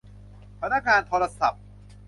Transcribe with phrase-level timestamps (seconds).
[0.61, 1.61] พนักงานโทรศัพท์